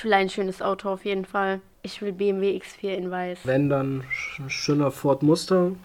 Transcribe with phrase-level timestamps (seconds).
[0.00, 1.60] Ich will ein schönes Auto auf jeden Fall.
[1.82, 3.40] Ich will BMW X4 in weiß.
[3.44, 4.02] Wenn dann
[4.38, 5.78] ein schöner Ford Mustang.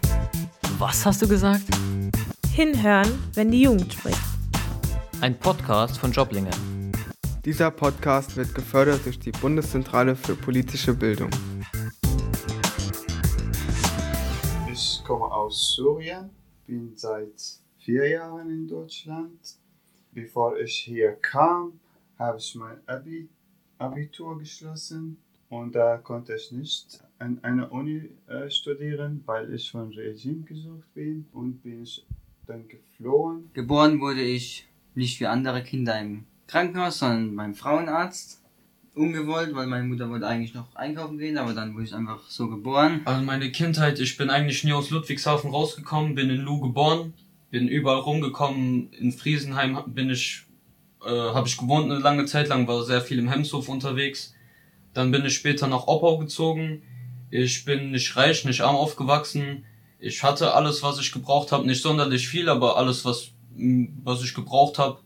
[0.78, 1.64] Was hast du gesagt?
[2.54, 4.22] Hinhören, wenn die Jugend spricht.
[5.20, 6.48] Ein Podcast von Joblinge.
[7.44, 11.28] Dieser Podcast wird gefördert durch die Bundeszentrale für politische Bildung.
[14.72, 16.30] Ich komme aus Syrien,
[16.66, 19.58] bin seit vier Jahren in Deutschland.
[20.12, 21.78] Bevor ich hier kam,
[22.18, 23.28] habe ich mein Abi,
[23.78, 25.18] Abitur geschlossen
[25.48, 30.92] und da konnte ich nicht an einer Uni äh, studieren, weil ich von Regime gesucht
[30.94, 32.04] bin und bin ich
[32.46, 33.50] dann geflohen.
[33.52, 38.42] Geboren wurde ich nicht wie andere Kinder im Krankenhaus, sondern beim Frauenarzt.
[38.94, 42.48] Ungewollt, weil meine Mutter wollte eigentlich noch einkaufen gehen, aber dann wurde ich einfach so
[42.48, 43.02] geboren.
[43.04, 47.12] Also meine Kindheit, ich bin eigentlich nie aus Ludwigshafen rausgekommen, bin in Lu geboren,
[47.50, 48.90] bin überall rumgekommen.
[48.94, 50.45] In Friesenheim bin ich,
[51.06, 54.34] äh, habe ich gewohnt eine lange Zeit lang, war sehr viel im Hemshof unterwegs.
[54.92, 56.82] Dann bin ich später nach Oppau gezogen.
[57.30, 59.64] Ich bin nicht reich, nicht arm aufgewachsen.
[59.98, 63.30] Ich hatte alles, was ich gebraucht habe, nicht sonderlich viel, aber alles, was,
[64.04, 64.98] was ich gebraucht habe.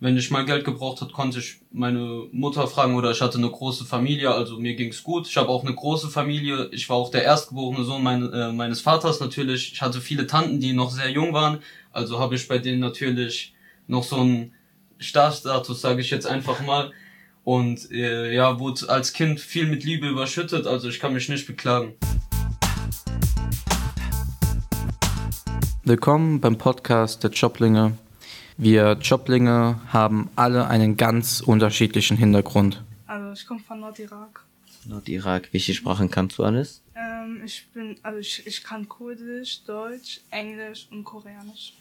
[0.00, 3.50] Wenn ich mal Geld gebraucht hat, konnte ich meine Mutter fragen oder ich hatte eine
[3.50, 5.26] große Familie, also mir ging's gut.
[5.26, 6.68] Ich habe auch eine große Familie.
[6.70, 9.72] Ich war auch der erstgeborene Sohn mein, äh, meines Vaters natürlich.
[9.72, 11.58] Ich hatte viele Tanten, die noch sehr jung waren,
[11.90, 13.54] also habe ich bei denen natürlich
[13.88, 14.52] noch so einen
[14.98, 16.92] Starstatus, sage ich jetzt einfach mal.
[17.44, 21.46] Und äh, ja, wurde als Kind viel mit Liebe überschüttet, also ich kann mich nicht
[21.46, 21.94] beklagen.
[25.84, 27.96] Willkommen beim Podcast der Joblinge.
[28.58, 32.82] Wir Joblinge haben alle einen ganz unterschiedlichen Hintergrund.
[33.06, 34.44] Also ich komme von Nordirak.
[34.84, 36.82] Nordirak, welche Sprachen kannst du alles?
[36.94, 41.72] Ähm, ich bin, also ich, ich kann Kurdisch, Deutsch, Englisch und Koreanisch.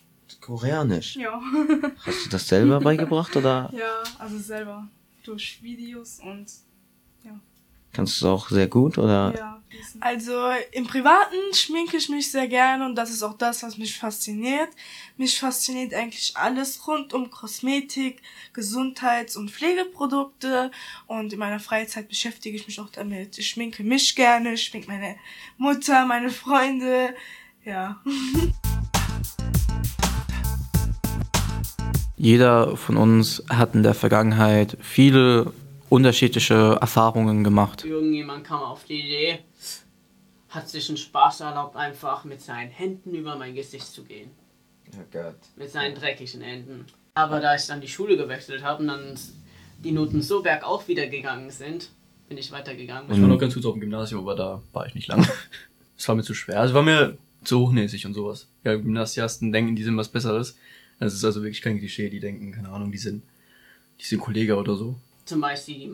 [0.42, 1.16] Koreanisch?
[1.16, 1.42] Ja.
[2.06, 3.72] Hast du das selber beigebracht oder?
[3.78, 4.88] Ja, also selber.
[5.24, 6.46] Durch Videos und
[7.24, 7.40] ja.
[7.94, 9.34] Kannst du es auch sehr gut oder?
[9.36, 9.62] Ja.
[10.00, 13.98] Also im Privaten schminke ich mich sehr gerne und das ist auch das, was mich
[13.98, 14.70] fasziniert.
[15.18, 18.22] Mich fasziniert eigentlich alles rund um Kosmetik,
[18.54, 20.72] Gesundheits- und Pflegeprodukte
[21.08, 23.38] und in meiner Freizeit beschäftige ich mich auch damit.
[23.38, 25.16] Ich schminke mich gerne, ich schminke meine
[25.58, 27.16] Mutter, meine Freunde,
[27.66, 28.02] ja.
[32.18, 35.54] Jeder von uns hat in der Vergangenheit viele
[35.90, 37.86] unterschiedliche Erfahrungen gemacht.
[37.86, 39.40] Irgendjemand kam auf die Idee,
[40.50, 44.32] hat sich einen Spaß erlaubt, einfach mit seinen Händen über mein Gesicht zu gehen.
[44.94, 45.36] Oh Gott.
[45.56, 46.86] Mit seinen dreckigen Händen.
[47.14, 49.20] Aber da ich dann die Schule gewechselt habe und dann
[49.84, 51.90] die Noten so bergauf wieder gegangen sind,
[52.28, 53.12] bin ich weitergegangen.
[53.12, 55.28] Ich war noch ganz gut auf dem Gymnasium, aber da war ich nicht lange.
[56.00, 56.60] Es war mir zu schwer.
[56.60, 58.48] Also war mir zu hochnäsig und sowas.
[58.64, 60.56] Ja, Gymnasiasten denken, die sind was Besseres.
[61.00, 63.24] Das ist also wirklich kein Klischee, die denken, keine Ahnung, die sind,
[64.00, 64.96] die sind Kollege oder so.
[65.26, 65.88] Zum Beispiel die die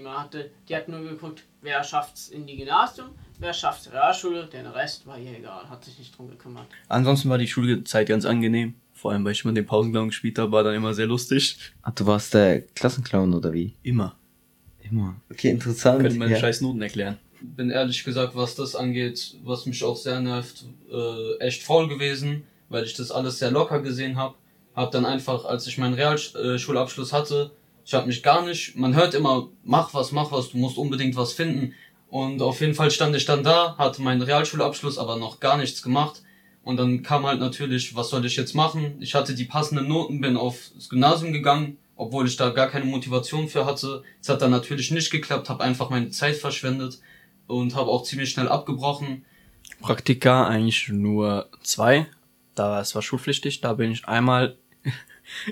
[0.00, 4.74] man hatte, die hat nur geguckt, wer schafft's in die Gymnasium, wer schafft's Realschule, der
[4.74, 6.66] Rest war ihr egal, hat sich nicht drum gekümmert.
[6.88, 8.74] Ansonsten war die Schulzeit ganz angenehm.
[8.92, 11.58] Vor allem, weil ich immer den Pausenclown gespielt habe, war dann immer sehr lustig.
[11.82, 13.74] Ach, du warst der Klassenclown oder wie?
[13.82, 14.16] Immer.
[14.82, 15.16] Immer.
[15.30, 16.00] Okay, interessant.
[16.00, 16.38] Können meine ja.
[16.38, 17.18] scheiß Noten erklären.
[17.40, 22.44] Bin ehrlich gesagt, was das angeht, was mich auch sehr nervt, äh, echt faul gewesen,
[22.68, 24.34] weil ich das alles sehr locker gesehen habe.
[24.74, 27.50] Hab dann einfach, als ich meinen Realschulabschluss hatte,
[27.84, 31.16] ich habe mich gar nicht, man hört immer, mach was, mach was, du musst unbedingt
[31.16, 31.72] was finden.
[32.10, 35.82] Und auf jeden Fall stand ich dann da, hatte meinen Realschulabschluss, aber noch gar nichts
[35.82, 36.22] gemacht.
[36.64, 38.96] Und dann kam halt natürlich, was soll ich jetzt machen?
[39.00, 43.48] Ich hatte die passenden Noten, bin aufs Gymnasium gegangen, obwohl ich da gar keine Motivation
[43.48, 44.02] für hatte.
[44.20, 46.98] Es hat dann natürlich nicht geklappt, habe einfach meine Zeit verschwendet
[47.46, 49.24] und habe auch ziemlich schnell abgebrochen.
[49.80, 52.06] Praktika eigentlich nur zwei.
[52.56, 54.56] Da es war schulpflichtig, da bin ich einmal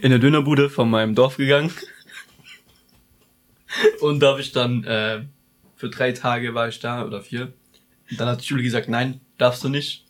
[0.02, 1.70] in der Dönerbude von meinem Dorf gegangen.
[4.00, 5.24] Und da habe ich dann äh,
[5.76, 7.52] für drei Tage war ich da oder vier.
[8.10, 10.04] Und dann hat die Schule gesagt, nein, darfst du nicht,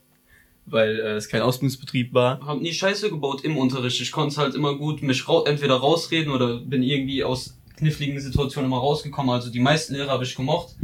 [0.66, 2.40] weil äh, es kein Ausbildungsbetrieb war.
[2.46, 4.00] Hab nie Scheiße gebaut im Unterricht.
[4.00, 8.70] Ich konnte halt immer gut mich ra entweder rausreden oder bin irgendwie aus kniffligen Situationen
[8.70, 9.34] immer rausgekommen.
[9.34, 10.76] Also die meisten Lehrer habe ich gemocht.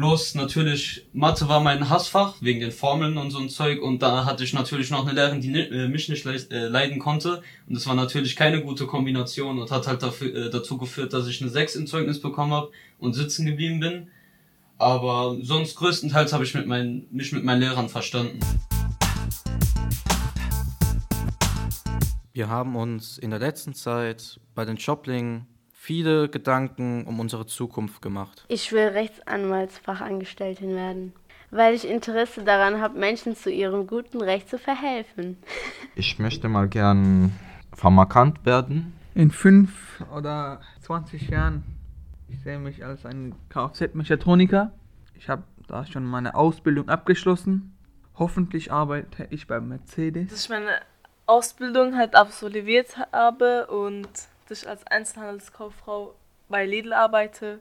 [0.00, 3.82] Bloß natürlich, Mathe war mein Hassfach, wegen den Formeln und so ein Zeug.
[3.82, 7.42] Und da hatte ich natürlich noch eine Lehrerin, die äh, mich nicht äh, leiden konnte.
[7.68, 11.26] Und das war natürlich keine gute Kombination und hat halt dafür, äh, dazu geführt, dass
[11.26, 14.08] ich eine 6 im Zeugnis bekommen habe und sitzen geblieben bin.
[14.78, 18.40] Aber sonst größtenteils habe ich mit meinen, mich mit meinen Lehrern verstanden.
[22.32, 25.46] Wir haben uns in der letzten Zeit bei den Joblingen
[25.80, 28.44] viele Gedanken um unsere Zukunft gemacht.
[28.48, 31.14] Ich will Rechtsanwaltsfachangestelltin werden,
[31.50, 35.38] weil ich Interesse daran habe, Menschen zu ihrem guten Recht zu verhelfen.
[35.96, 37.32] Ich möchte mal gern
[37.74, 38.92] Pharmakant werden.
[39.14, 41.64] In fünf oder 20 Jahren
[42.28, 44.72] Ich sehe mich als ein Kfz-Mechatroniker.
[45.14, 47.74] Ich habe da schon meine Ausbildung abgeschlossen.
[48.16, 50.30] Hoffentlich arbeite ich bei Mercedes.
[50.30, 50.80] Dass ich meine
[51.26, 54.08] Ausbildung halt absolviert habe und
[54.50, 56.14] ich als Einzelhandelskauffrau
[56.48, 57.60] bei Lidl arbeite.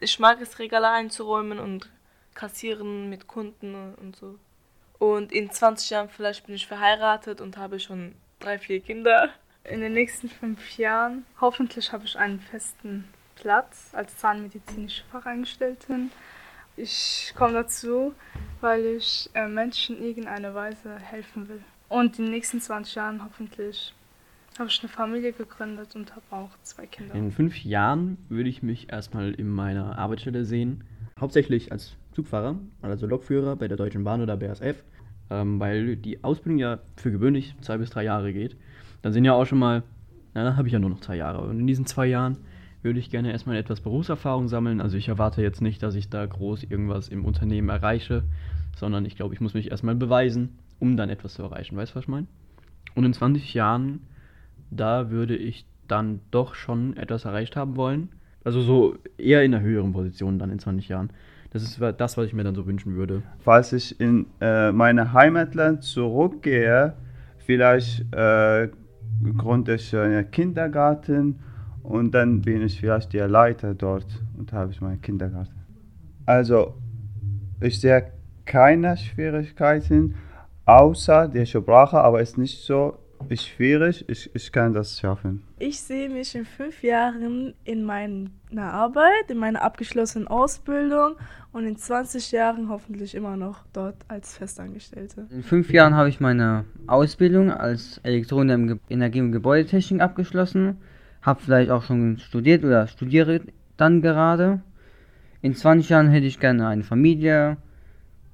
[0.00, 1.90] Ich mag es, Regale einzuräumen und
[2.34, 4.38] kassieren mit Kunden und so.
[4.98, 9.30] Und in 20 Jahren vielleicht bin ich verheiratet und habe schon drei, vier Kinder.
[9.64, 16.10] In den nächsten fünf Jahren hoffentlich habe ich einen festen Platz als zahnmedizinische Fachangestellten.
[16.76, 18.14] Ich komme dazu,
[18.60, 21.62] weil ich äh, Menschen in irgendeiner Weise helfen will.
[21.88, 23.94] Und in den nächsten 20 Jahren hoffentlich
[24.60, 27.14] habe ich eine Familie gegründet und habe auch zwei Kinder.
[27.14, 30.84] In fünf Jahren würde ich mich erstmal in meiner Arbeitsstelle sehen,
[31.18, 34.76] hauptsächlich als Zugfahrer, also Lokführer bei der Deutschen Bahn oder BASF,
[35.30, 38.56] ähm, weil die Ausbildung ja für gewöhnlich zwei bis drei Jahre geht.
[39.02, 39.82] Dann sind ja auch schon mal,
[40.34, 41.40] na, dann habe ich ja nur noch zwei Jahre.
[41.40, 42.36] Und in diesen zwei Jahren
[42.82, 44.80] würde ich gerne erstmal etwas Berufserfahrung sammeln.
[44.80, 48.24] Also ich erwarte jetzt nicht, dass ich da groß irgendwas im Unternehmen erreiche,
[48.76, 51.76] sondern ich glaube, ich muss mich erstmal beweisen, um dann etwas zu erreichen.
[51.76, 52.26] Weißt du, was ich meine?
[52.94, 54.00] Und in 20 Jahren,
[54.70, 58.10] da würde ich dann doch schon etwas erreicht haben wollen.
[58.44, 61.10] Also so eher in einer höheren Position dann in 20 Jahren.
[61.50, 63.22] Das ist das, was ich mir dann so wünschen würde.
[63.40, 66.94] Falls ich in äh, meine Heimatland zurückgehe,
[67.38, 68.68] vielleicht äh,
[69.36, 71.40] gründe ich einen Kindergarten
[71.82, 74.06] und dann bin ich vielleicht der Leiter dort
[74.38, 75.54] und habe ich meinen Kindergarten.
[76.24, 76.74] Also,
[77.60, 78.12] ich sehe
[78.44, 80.14] keine Schwierigkeiten,
[80.66, 82.96] außer der Sprache, aber es ist nicht so
[83.28, 84.04] schwierig.
[84.08, 85.42] Ich, ich kann das schaffen.
[85.58, 88.30] Ich sehe mich in fünf Jahren in meiner
[88.72, 91.16] Arbeit, in meiner abgeschlossenen Ausbildung
[91.52, 95.26] und in 20 Jahren hoffentlich immer noch dort als Festangestellte.
[95.30, 100.78] In fünf Jahren habe ich meine Ausbildung als Elektroniker in Energie- und Gebäudetechnik abgeschlossen
[101.22, 103.40] habe vielleicht auch schon studiert oder studiere
[103.76, 104.60] dann gerade.
[105.42, 107.56] In 20 Jahren hätte ich gerne eine Familie,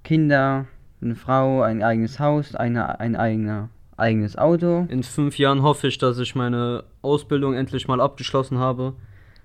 [0.05, 0.67] Kinder,
[1.01, 4.87] eine Frau, ein eigenes Haus, eine, ein eigener, eigenes Auto.
[4.89, 8.95] In fünf Jahren hoffe ich, dass ich meine Ausbildung endlich mal abgeschlossen habe,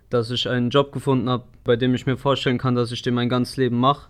[0.10, 3.14] dass ich einen Job gefunden habe, bei dem ich mir vorstellen kann, dass ich den
[3.14, 4.10] mein ganzes Leben mache,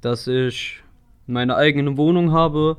[0.00, 0.82] dass ich
[1.26, 2.78] meine eigene Wohnung habe,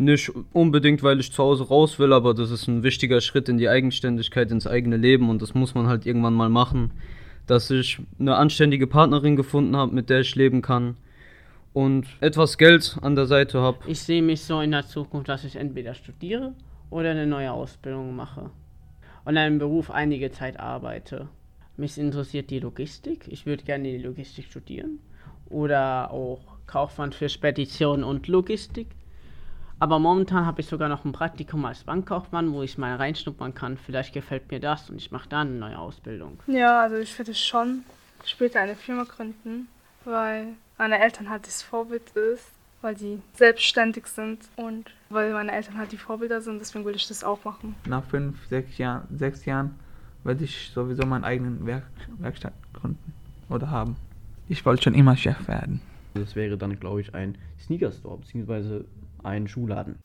[0.00, 3.58] nicht unbedingt, weil ich zu Hause raus will, aber das ist ein wichtiger Schritt in
[3.58, 6.92] die Eigenständigkeit, ins eigene Leben und das muss man halt irgendwann mal machen.
[7.46, 10.96] Dass ich eine anständige Partnerin gefunden habe, mit der ich leben kann
[11.78, 13.78] und etwas Geld an der Seite habe.
[13.86, 16.52] Ich sehe mich so in der Zukunft, dass ich entweder studiere
[16.90, 18.50] oder eine neue Ausbildung mache
[19.24, 21.28] und in einem Beruf einige Zeit arbeite.
[21.76, 23.28] Mich interessiert die Logistik.
[23.28, 24.98] Ich würde gerne die Logistik studieren
[25.48, 28.88] oder auch Kaufmann für Spedition und Logistik.
[29.78, 33.78] Aber momentan habe ich sogar noch ein Praktikum als Bankkaufmann, wo ich mal reinschnuppern kann.
[33.78, 36.42] Vielleicht gefällt mir das und ich mache da eine neue Ausbildung.
[36.48, 37.84] Ja, also ich würde schon
[38.24, 39.68] später eine Firma gründen,
[40.04, 42.44] weil meine Eltern halt das Vorbild ist,
[42.80, 46.60] weil die selbstständig sind und weil meine Eltern halt die Vorbilder sind.
[46.60, 47.74] Deswegen will ich das auch machen.
[47.86, 49.78] Nach fünf, sechs Jahren, sechs Jahren
[50.24, 51.84] werde ich sowieso meinen eigenen Werk
[52.18, 53.12] Werkstatt gründen
[53.48, 53.96] oder haben.
[54.48, 55.80] Ich wollte schon immer Chef werden.
[56.14, 58.84] Das wäre dann, glaube ich, ein Sneaker Store, beziehungsweise
[59.22, 59.96] einen Schuhladen.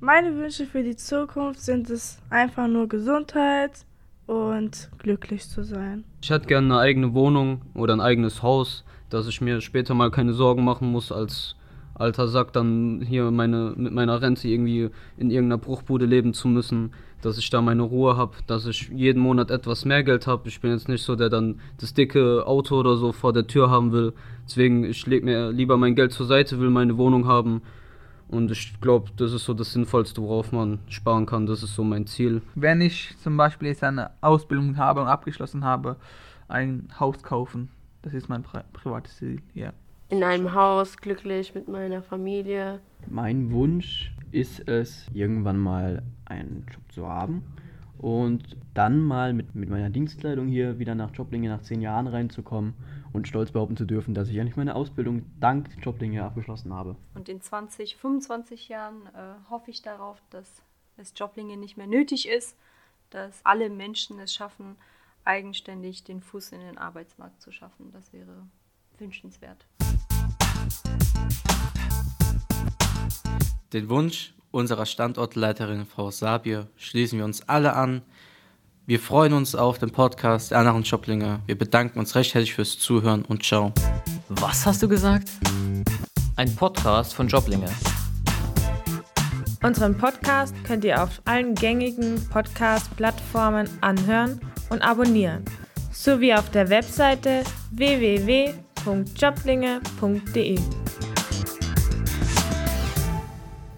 [0.00, 3.84] Meine Wünsche für die Zukunft sind es einfach nur Gesundheit
[4.32, 6.04] und glücklich zu sein.
[6.22, 10.10] Ich hätte gerne eine eigene Wohnung oder ein eigenes Haus, dass ich mir später mal
[10.10, 11.56] keine Sorgen machen muss, als
[11.94, 16.92] alter Sack dann hier meine, mit meiner Rente irgendwie in irgendeiner Bruchbude leben zu müssen,
[17.20, 20.48] dass ich da meine Ruhe habe, dass ich jeden Monat etwas mehr Geld habe.
[20.48, 23.70] Ich bin jetzt nicht so, der dann das dicke Auto oder so vor der Tür
[23.70, 24.14] haben will.
[24.46, 27.62] Deswegen, ich lege mir lieber mein Geld zur Seite, will meine Wohnung haben.
[28.32, 31.46] Und ich glaube, das ist so das Sinnvollste, worauf man sparen kann.
[31.46, 32.42] Das ist so mein Ziel.
[32.54, 35.96] Wenn ich zum Beispiel jetzt eine Ausbildung habe und abgeschlossen habe,
[36.48, 37.68] ein Haus kaufen.
[38.02, 39.72] Das ist mein Pri privates Ziel, ja
[40.12, 42.80] in einem Haus, glücklich mit meiner Familie.
[43.08, 47.42] Mein Wunsch ist es, irgendwann mal einen Job zu haben
[47.96, 52.74] und dann mal mit, mit meiner Dienstkleidung hier wieder nach Joblinge nach zehn Jahren reinzukommen
[53.12, 56.96] und stolz behaupten zu dürfen, dass ich eigentlich meine Ausbildung dank Joblinge abgeschlossen habe.
[57.14, 60.62] Und in 20, 25 Jahren äh, hoffe ich darauf, dass
[60.96, 62.56] es Joblinge nicht mehr nötig ist,
[63.10, 64.76] dass alle Menschen es schaffen,
[65.24, 67.92] eigenständig den Fuß in den Arbeitsmarkt zu schaffen.
[67.92, 68.46] Das wäre
[68.98, 69.66] wünschenswert.
[73.72, 78.02] Den Wunsch unserer Standortleiterin Frau Sabir schließen wir uns alle an.
[78.92, 81.40] Wir freuen uns auf den Podcast der anderen Joblinge.
[81.46, 83.72] Wir bedanken uns recht herzlich fürs Zuhören und ciao.
[84.28, 85.30] Was hast du gesagt?
[86.36, 87.70] Ein Podcast von Joblinge.
[89.62, 95.42] Unseren Podcast könnt ihr auf allen gängigen Podcast-Plattformen anhören und abonnieren,
[95.90, 100.58] sowie auf der Webseite www.joblinge.de.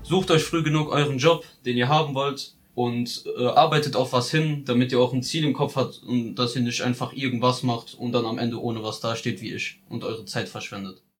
[0.02, 4.31] Sucht euch früh genug euren Job, den ihr haben wollt und äh, arbeitet auf was
[4.31, 7.62] hin, damit ihr auch ein Ziel im Kopf habt und dass ihr nicht einfach irgendwas
[7.62, 11.04] macht und dann am Ende ohne was dasteht wie ich und eure Zeit verschwendet.